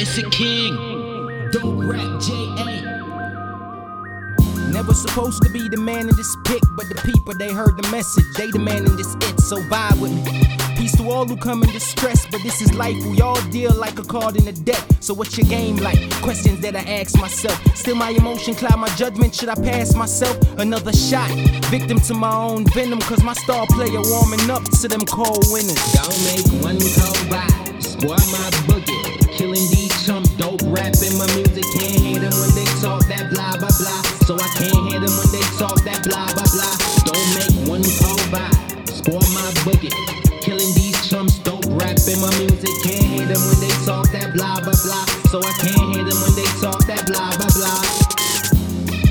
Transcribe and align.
Illicit 0.00 0.32
King. 0.32 0.76
Dope 1.52 1.84
rap 1.84 2.22
J.A. 2.22 2.80
Never 4.72 4.94
supposed 4.94 5.42
to 5.42 5.50
be 5.50 5.68
the 5.68 5.76
man 5.76 6.08
in 6.08 6.16
this 6.16 6.36
pic, 6.46 6.62
but 6.74 6.88
the 6.88 6.94
people 7.04 7.34
they 7.34 7.52
heard 7.52 7.76
the 7.76 7.86
message, 7.90 8.24
they 8.38 8.50
demanding 8.50 8.96
this 8.96 9.14
it, 9.14 9.40
so 9.40 9.58
vibe 9.64 10.00
with 10.00 10.10
me. 10.24 10.56
Peace 10.74 10.96
to 10.96 11.10
all 11.10 11.26
who 11.26 11.36
come 11.36 11.62
in 11.62 11.70
distress, 11.72 12.24
but 12.30 12.42
this 12.42 12.62
is 12.62 12.72
life. 12.72 12.96
We 13.04 13.20
all 13.20 13.38
deal 13.50 13.74
like 13.74 13.98
a 13.98 14.02
card 14.02 14.36
in 14.36 14.48
a 14.48 14.52
deck. 14.52 14.82
So 15.00 15.12
what's 15.12 15.36
your 15.36 15.46
game 15.48 15.76
like? 15.76 16.10
Questions 16.22 16.60
that 16.60 16.74
I 16.74 16.80
ask 16.80 17.14
myself. 17.20 17.60
Still 17.76 17.96
my 17.96 18.08
emotion 18.08 18.54
cloud 18.54 18.78
my 18.78 18.88
judgment. 18.96 19.34
Should 19.34 19.50
I 19.50 19.54
pass 19.56 19.94
myself 19.94 20.34
another 20.58 20.94
shot? 20.94 21.30
Victim 21.68 22.00
to 22.08 22.14
my 22.14 22.34
own 22.34 22.64
venom, 22.68 23.00
cause 23.00 23.22
my 23.22 23.34
star 23.34 23.66
player 23.66 24.00
warming 24.00 24.48
up 24.48 24.64
to 24.80 24.88
them 24.88 25.04
cold 25.04 25.44
winners. 25.52 25.92
Don't 25.92 26.24
make 26.24 26.46
one 26.64 26.80
cold 26.80 27.20
vibe. 27.28 27.82
Spoil 27.82 28.16
my 28.16 28.50
boogie. 28.64 29.20
Killing 29.40 29.68
these 29.70 29.79
Can't 31.80 32.00
hear 32.04 32.20
them 32.20 32.36
when 32.36 32.52
they 32.52 32.68
talk 32.84 33.00
that 33.08 33.32
blah 33.32 33.56
blah 33.56 33.72
blah. 33.80 34.00
So 34.28 34.36
I 34.36 34.48
can't 34.60 34.84
hear 34.92 35.00
them 35.00 35.14
when 35.16 35.30
they 35.32 35.40
talk 35.56 35.80
that 35.88 36.04
blah 36.04 36.28
blah 36.36 36.44
blah. 36.52 36.74
Don't 37.08 37.28
make 37.32 37.56
one 37.64 37.80
cold 37.96 38.20
vibe. 38.28 38.84
Spoil 38.84 39.24
my 39.32 39.48
boogie. 39.64 39.88
Killing 40.44 40.72
these 40.76 41.00
chumps, 41.08 41.38
dope 41.40 41.64
rapping 41.80 42.20
my 42.20 42.28
music. 42.36 42.68
Can't 42.84 43.08
hear 43.08 43.24
them 43.24 43.40
when 43.48 43.58
they 43.64 43.72
talk 43.88 44.12
that 44.12 44.36
blah 44.36 44.60
blah 44.60 44.76
blah. 44.76 45.04
So 45.32 45.40
I 45.40 45.52
can't 45.56 45.89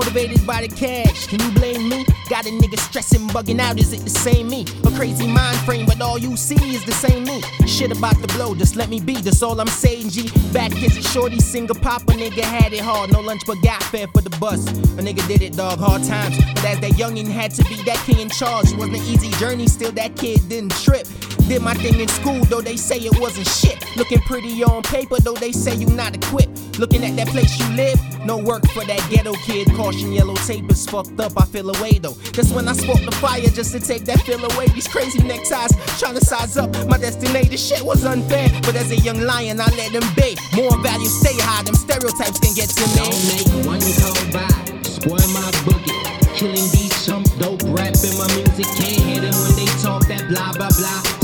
Motivated 0.00 0.46
by 0.46 0.66
the 0.66 0.68
cash, 0.68 1.26
can 1.26 1.38
you 1.40 1.50
blame 1.50 1.90
me? 1.90 2.06
Got 2.30 2.46
a 2.46 2.48
nigga 2.48 2.78
stressing, 2.78 3.28
bugging 3.28 3.60
out, 3.60 3.78
is 3.78 3.92
it 3.92 4.00
the 4.00 4.08
same 4.08 4.48
me? 4.48 4.64
A 4.84 4.90
crazy 4.92 5.26
mind 5.26 5.58
frame, 5.58 5.84
but 5.84 6.00
all 6.00 6.16
you 6.16 6.38
see 6.38 6.54
is 6.74 6.82
the 6.86 6.92
same 6.92 7.24
me. 7.24 7.42
Shit 7.66 7.92
about 7.94 8.16
to 8.22 8.26
blow, 8.34 8.54
just 8.54 8.76
let 8.76 8.88
me 8.88 8.98
be, 8.98 9.20
that's 9.20 9.42
all 9.42 9.60
I'm 9.60 9.66
saying, 9.66 10.08
G. 10.08 10.30
Back 10.54 10.72
kids 10.72 10.96
a 10.96 11.02
shorty, 11.02 11.38
single 11.38 11.76
papa, 11.76 12.14
nigga 12.14 12.40
had 12.40 12.72
it 12.72 12.80
hard. 12.80 13.12
No 13.12 13.20
lunch 13.20 13.42
but 13.46 13.60
got 13.60 13.82
fed 13.82 14.08
for 14.14 14.22
the 14.22 14.34
bus. 14.38 14.66
A 14.68 15.02
nigga 15.02 15.26
did 15.28 15.42
it, 15.42 15.54
dog, 15.54 15.78
hard 15.78 16.02
times. 16.04 16.38
But 16.54 16.64
as 16.64 16.80
that 16.80 16.92
youngin' 16.92 17.28
had 17.28 17.50
to 17.56 17.64
be 17.64 17.74
that 17.82 17.98
king 18.06 18.20
in 18.20 18.30
charge, 18.30 18.72
It 18.72 18.78
wasn't 18.78 18.96
an 18.96 19.02
easy 19.02 19.28
journey, 19.32 19.66
still 19.66 19.92
that 19.92 20.16
kid 20.16 20.48
didn't 20.48 20.72
trip. 20.76 21.06
Did 21.50 21.62
my 21.62 21.74
thing 21.74 21.98
in 21.98 22.06
school, 22.06 22.44
though 22.44 22.60
they 22.60 22.76
say 22.76 22.96
it 22.98 23.18
wasn't 23.18 23.48
shit. 23.48 23.84
Looking 23.96 24.20
pretty 24.20 24.62
on 24.62 24.84
paper, 24.84 25.18
though 25.18 25.34
they 25.34 25.50
say 25.50 25.74
you 25.74 25.86
not 25.86 26.14
equipped. 26.14 26.78
Looking 26.78 27.04
at 27.04 27.16
that 27.16 27.26
place 27.26 27.58
you 27.58 27.66
live, 27.74 27.98
no 28.24 28.38
work 28.38 28.64
for 28.68 28.84
that 28.84 29.04
ghetto 29.10 29.32
kid. 29.32 29.66
Caution 29.74 30.12
yellow 30.12 30.36
tape 30.46 30.70
is 30.70 30.86
fucked 30.86 31.18
up, 31.18 31.32
I 31.36 31.44
feel 31.46 31.68
away 31.74 31.98
though. 31.98 32.14
That's 32.34 32.52
when 32.52 32.68
I 32.68 32.72
spoke 32.74 33.00
the 33.04 33.10
fire 33.10 33.40
just 33.40 33.72
to 33.72 33.80
take 33.80 34.04
that 34.04 34.20
feel 34.20 34.38
away. 34.44 34.68
These 34.68 34.86
crazy 34.86 35.24
neckties, 35.24 35.74
trying 35.98 36.14
to 36.14 36.24
size 36.24 36.56
up 36.56 36.70
my 36.86 36.98
destiny. 36.98 37.42
This 37.48 37.66
shit 37.66 37.82
was 37.82 38.04
unfair, 38.04 38.48
but 38.62 38.76
as 38.76 38.92
a 38.92 38.98
young 38.98 39.18
lion, 39.18 39.60
I 39.60 39.66
let 39.74 39.90
them 39.90 40.06
be. 40.14 40.36
More 40.54 40.80
value, 40.84 41.08
stay 41.08 41.34
high, 41.34 41.64
them 41.64 41.74
stereotypes 41.74 42.38
can 42.38 42.54
get 42.54 42.68
to 42.78 42.86
me. 42.94 42.94
Don't 42.94 43.26
make 43.26 43.66
one 43.66 43.80
cold 43.98 44.30
vibe. 44.30 44.86
Spoil 44.86 45.26
my 45.34 45.50
boogie. 45.66 46.36
Killing 46.36 46.79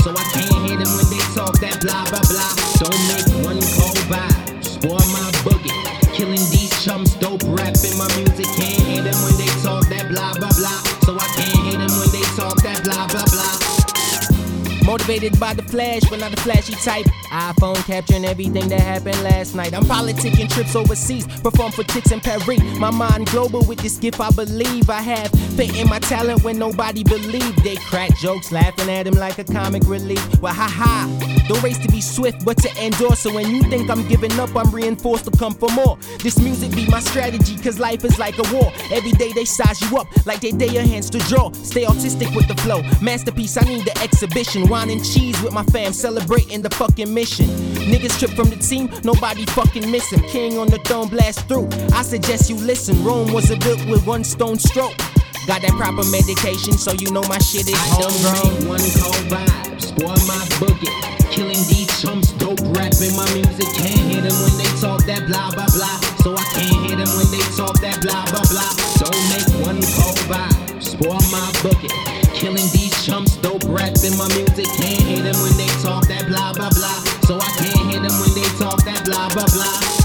So 0.07 0.13
I 0.13 0.23
can't 0.31 0.65
hear 0.65 0.77
them 0.77 0.87
when 0.95 1.09
they 1.11 1.19
talk 1.35 1.59
that 1.59 1.81
blah 1.81 2.07
blah 2.07 2.23
blah. 2.31 2.55
Don't 2.79 2.95
make 3.11 3.27
one 3.43 3.59
cold 3.75 3.99
vibe. 4.07 4.63
Spoil 4.63 5.03
my 5.11 5.27
boogie. 5.43 6.15
Killing 6.15 6.56
Motivated 15.07 15.39
by 15.39 15.53
the 15.53 15.63
flash, 15.63 16.01
but 16.09 16.19
not 16.19 16.31
the 16.31 16.41
flashy 16.41 16.73
type. 16.73 17.05
iPhone 17.31 17.77
capturing 17.85 18.25
everything 18.25 18.67
that 18.67 18.81
happened 18.81 19.23
last 19.23 19.55
night. 19.55 19.73
I'm 19.73 19.83
politicking 19.83 20.49
trips 20.49 20.75
overseas, 20.75 21.25
perform 21.25 21.71
for 21.71 21.83
chicks 21.83 22.11
in 22.11 22.19
Paris. 22.19 22.59
My 22.77 22.91
mind 22.91 23.27
global 23.27 23.63
with 23.63 23.79
this 23.79 23.95
gift, 23.95 24.19
I 24.19 24.31
believe 24.31 24.89
I 24.89 24.99
have. 24.99 25.31
Faith 25.55 25.77
in 25.79 25.87
my 25.87 25.99
talent 25.99 26.43
when 26.43 26.59
nobody 26.59 27.05
believed. 27.05 27.63
They 27.63 27.77
crack 27.77 28.17
jokes, 28.17 28.51
laughing 28.51 28.89
at 28.89 29.07
him 29.07 29.13
like 29.13 29.37
a 29.37 29.45
comic 29.45 29.83
relief. 29.87 30.41
Well, 30.41 30.53
haha. 30.53 31.07
Don't 31.47 31.63
race 31.63 31.77
to 31.77 31.87
be 31.87 32.01
swift, 32.01 32.43
but 32.43 32.57
to 32.57 32.85
endure. 32.85 33.15
So 33.15 33.33
when 33.33 33.49
you 33.49 33.63
think 33.63 33.89
I'm 33.89 34.05
giving 34.09 34.37
up, 34.37 34.53
I'm 34.57 34.69
reinforced 34.71 35.23
to 35.23 35.31
come 35.31 35.53
for 35.53 35.69
more. 35.69 35.97
This 36.19 36.37
music 36.37 36.75
be 36.75 36.85
my 36.89 36.99
strategy, 36.99 37.55
cause 37.55 37.79
life 37.79 38.03
is 38.03 38.19
like 38.19 38.37
a 38.37 38.53
war. 38.53 38.73
Every 38.91 39.13
day 39.13 39.31
they 39.31 39.45
size 39.45 39.79
you 39.81 39.97
up, 39.97 40.07
like 40.25 40.41
they 40.41 40.51
dare 40.51 40.73
your 40.73 40.83
hands 40.83 41.09
to 41.11 41.19
draw. 41.19 41.53
Stay 41.53 41.85
artistic 41.85 42.29
with 42.35 42.49
the 42.49 42.55
flow. 42.55 42.81
Masterpiece, 43.01 43.55
I 43.55 43.61
need 43.61 43.85
the 43.85 43.97
exhibition. 44.03 44.67
Wine 44.67 44.96
and 44.97 45.05
cheese 45.05 45.39
with 45.43 45.53
my 45.53 45.63
fam, 45.65 45.93
celebrating 45.93 46.61
the 46.61 46.69
fucking 46.71 47.13
mission. 47.13 47.45
Niggas 47.91 48.17
trip 48.19 48.31
from 48.31 48.49
the 48.49 48.55
team, 48.55 48.89
nobody 49.03 49.45
fucking 49.47 49.89
miss 49.91 50.11
him. 50.11 50.21
King 50.21 50.57
on 50.57 50.67
the 50.67 50.79
throne, 50.79 51.07
blast 51.07 51.47
through. 51.47 51.69
I 51.93 52.01
suggest 52.01 52.49
you 52.49 52.55
listen. 52.55 53.03
Rome 53.03 53.31
was 53.31 53.51
a 53.51 53.57
built 53.57 53.85
with 53.87 54.05
one 54.07 54.23
stone 54.23 54.57
stroke. 54.57 54.97
Got 55.45 55.61
that 55.61 55.75
proper 55.77 56.03
medication, 56.09 56.73
so 56.73 56.93
you 56.93 57.11
know 57.11 57.21
my 57.29 57.37
shit 57.37 57.69
is 57.69 57.79
homegrown. 57.93 58.67
one 58.67 58.87
cold 58.97 59.23
vibe. 59.29 59.81
Spoil 59.81 60.17
my 60.25 60.41
bucket. 60.59 60.93
Killing 61.31 61.61
these 61.69 61.89
chumps, 62.01 62.31
dope 62.33 62.59
rapping 62.73 63.13
my 63.15 63.27
music. 63.37 63.69
Can't 63.77 64.01
hear 64.09 64.21
them 64.21 64.35
when 64.41 64.55
they 64.57 64.71
talk 64.81 65.05
that 65.05 65.27
blah 65.27 65.51
blah 65.53 65.69
blah. 65.77 65.97
So 66.25 66.33
I 66.33 66.43
can't 66.57 66.89
hear 66.89 66.97
them 66.97 67.11
when 67.15 67.29
they 67.29 67.43
talk 67.55 67.77
that 67.85 68.01
blah 68.01 68.25
blah 68.33 68.45
blah. 68.49 68.71
Don't 68.97 69.23
make 69.29 69.49
one 69.61 69.79
cold 69.93 70.19
vibe. 70.25 70.81
Spoil 70.81 71.21
my 71.29 71.45
boogie. 71.61 72.26
Killing 72.39 72.69
these 72.71 72.93
chumps, 73.03 73.35
dope 73.37 73.63
rapping 73.63 74.15
my 74.15 74.27
music. 74.35 74.65
Can't 74.77 75.01
hear 75.01 75.23
them 75.23 75.35
when 75.41 75.57
they 75.57 75.65
talk 75.81 76.07
that 76.07 76.27
blah 76.27 76.53
blah 76.53 76.69
blah. 76.69 76.97
So 77.25 77.39
I 77.39 77.49
can't 77.57 77.89
hear 77.89 77.99
them 77.99 78.13
when 78.21 78.33
they 78.35 78.47
talk 78.59 78.83
that 78.85 79.03
blah 79.05 79.27
blah 79.33 79.45
blah. 79.47 79.96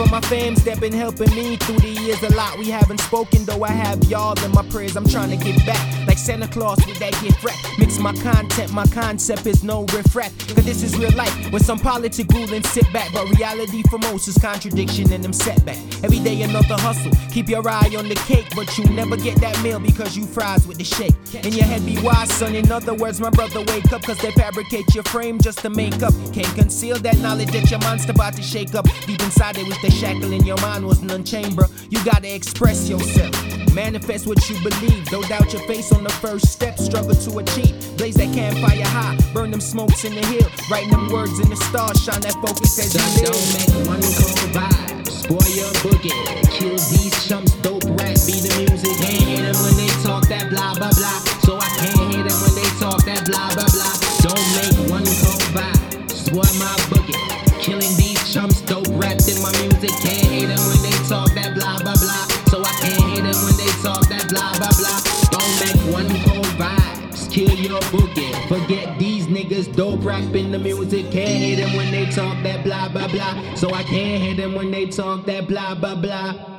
For 0.00 0.06
my 0.06 0.20
fams 0.22 0.64
that 0.64 0.80
been 0.80 0.94
helping 0.94 1.28
me 1.34 1.56
through 1.56 1.80
the 1.80 1.88
years. 1.90 2.22
A 2.22 2.34
lot 2.34 2.56
we 2.56 2.70
haven't 2.70 3.00
spoken, 3.00 3.44
though 3.44 3.62
I 3.64 3.72
have 3.72 4.02
y'all 4.04 4.32
in 4.42 4.50
my 4.52 4.62
prayers. 4.70 4.96
I'm 4.96 5.06
trying 5.06 5.28
to 5.28 5.36
get 5.36 5.66
back 5.66 6.08
like 6.08 6.16
Santa 6.16 6.48
Claus 6.48 6.78
with 6.86 6.98
that 7.00 7.12
gift 7.22 7.44
wrap. 7.44 7.54
Mix 7.78 7.98
my 7.98 8.14
content, 8.14 8.72
my 8.72 8.86
concept 8.86 9.46
is 9.46 9.62
no 9.62 9.84
rap. 10.14 10.32
Cause 10.54 10.64
this 10.64 10.82
is 10.82 10.96
real 10.96 11.12
life 11.12 11.52
with 11.52 11.66
some 11.66 11.78
politic 11.78 12.28
ruling 12.32 12.62
sit 12.62 12.90
back. 12.94 13.12
But 13.12 13.28
reality 13.38 13.82
for 13.90 13.98
most 13.98 14.26
is 14.26 14.38
contradiction 14.38 15.12
and 15.12 15.22
them 15.22 15.34
setback. 15.34 15.76
Every 16.02 16.18
day 16.20 16.40
another 16.40 16.78
hustle. 16.78 17.12
Keep 17.30 17.50
your 17.50 17.68
eye 17.68 17.94
on 17.98 18.08
the 18.08 18.14
cake, 18.26 18.46
but 18.56 18.78
you 18.78 18.84
never 18.86 19.18
get 19.18 19.38
that 19.42 19.62
meal 19.62 19.80
because 19.80 20.16
you 20.16 20.24
fries 20.24 20.66
with 20.66 20.78
the 20.78 20.84
shake. 20.84 21.12
In 21.44 21.52
your 21.52 21.66
head 21.66 21.84
be 21.84 22.00
wise, 22.00 22.32
son. 22.32 22.54
In 22.54 22.72
other 22.72 22.94
words, 22.94 23.20
my 23.20 23.28
brother, 23.28 23.60
wake 23.68 23.92
up. 23.92 24.00
Cause 24.00 24.18
they 24.20 24.32
fabricate 24.32 24.94
your 24.94 25.04
frame 25.04 25.38
just 25.38 25.58
to 25.58 25.68
make 25.68 26.02
up. 26.02 26.14
Can't 26.32 26.54
conceal 26.56 26.96
that 27.00 27.18
knowledge 27.18 27.50
that 27.50 27.70
your 27.70 27.80
mind's 27.80 28.08
about 28.08 28.34
to 28.36 28.42
shake 28.42 28.74
up. 28.74 28.86
Deep 29.06 29.20
inside 29.20 29.58
it 29.58 29.66
was 29.66 29.76
the 29.82 29.89
shackle 29.90 30.32
in 30.32 30.44
your 30.44 30.60
mind 30.60 30.86
was 30.86 31.00
an 31.02 31.10
unchamber. 31.10 31.66
You 31.90 32.02
gotta 32.04 32.34
express 32.34 32.88
yourself. 32.88 33.34
Manifest 33.74 34.26
what 34.26 34.48
you 34.50 34.56
believe. 34.62 35.06
Don't 35.06 35.28
doubt 35.28 35.52
your 35.52 35.62
face 35.66 35.92
on 35.92 36.02
the 36.02 36.10
first 36.10 36.46
step. 36.46 36.78
Struggle 36.78 37.14
to 37.14 37.38
achieve. 37.38 37.74
Blaze 37.96 38.16
that 38.16 38.32
campfire 38.34 38.84
high. 38.84 39.16
Burn 39.32 39.50
them 39.50 39.60
smokes 39.60 40.04
in 40.04 40.14
the 40.14 40.26
hill. 40.26 40.48
Writing 40.70 40.90
them 40.90 41.08
words 41.10 41.38
in 41.38 41.48
the 41.48 41.56
stars. 41.56 42.02
Shine 42.02 42.20
that 42.22 42.34
focus 42.34 42.78
as 42.78 42.92
Son, 42.92 43.10
you 43.14 43.30
don't 43.30 43.48
make 43.54 43.88
one 43.88 44.02
cold 44.02 44.50
vibe. 44.50 45.08
Spoil 45.08 45.50
your 45.54 45.72
boogie. 45.84 46.14
Kill 46.50 46.76
these 46.90 47.14
chumps, 47.28 47.52
dope 47.62 47.84
rap, 47.84 48.18
be 48.26 48.42
the 48.42 48.52
music. 48.58 48.96
Can't 48.98 49.22
hear 49.22 49.52
them 49.52 49.56
when 49.62 49.76
they 49.76 49.90
talk 50.02 50.26
that 50.28 50.50
blah 50.50 50.74
blah 50.74 50.90
blah. 50.90 51.18
So 51.46 51.56
I 51.56 51.68
can't 51.78 52.10
hear 52.10 52.24
them 52.26 52.38
when 52.42 52.54
they 52.58 52.68
talk 52.82 53.04
that 53.04 53.24
blah 53.26 53.54
blah 53.54 53.70
blah. 53.70 53.94
Don't 54.26 54.46
make 54.58 54.90
one 54.90 55.06
cold 55.22 55.46
vibe. 55.54 56.10
Spoil 56.10 56.52
my 56.58 56.74
boogie. 56.90 57.49
Killing 57.62 57.94
these 57.96 58.32
chumps, 58.32 58.62
dope 58.62 58.88
rap 58.92 59.20
in 59.28 59.36
my 59.42 59.52
music. 59.60 59.90
Can't 60.00 60.26
hear 60.32 60.48
them 60.48 60.58
when 60.58 60.80
they 60.82 60.96
talk 61.08 61.32
that 61.34 61.54
blah 61.54 61.78
blah 61.78 61.94
blah. 61.94 62.24
So 62.48 62.62
I 62.62 62.72
can't 62.80 63.04
hear 63.12 63.22
them 63.22 63.36
when 63.44 63.56
they 63.56 63.70
talk 63.84 64.08
that 64.08 64.28
blah 64.28 64.56
blah 64.56 64.72
blah. 64.80 65.00
Don't 65.28 65.54
make 65.60 65.80
one 65.92 66.08
cold 66.24 66.46
vibes. 66.56 67.30
Kill 67.30 67.54
your 67.54 67.80
boogie. 67.92 68.32
Forget 68.48 68.98
these 68.98 69.26
niggas, 69.26 69.74
dope 69.76 70.04
rap 70.04 70.34
in 70.34 70.50
the 70.50 70.58
music. 70.58 71.10
Can't 71.10 71.38
hear 71.38 71.56
them 71.56 71.76
when 71.76 71.90
they 71.90 72.06
talk 72.06 72.42
that 72.42 72.64
blah 72.64 72.88
blah 72.88 73.08
blah. 73.08 73.54
So 73.54 73.72
I 73.74 73.82
can't 73.82 74.22
hear 74.22 74.34
them 74.34 74.54
when 74.54 74.70
they 74.70 74.86
talk 74.86 75.26
that 75.26 75.46
blah 75.46 75.74
blah 75.74 75.94
blah. 75.94 76.49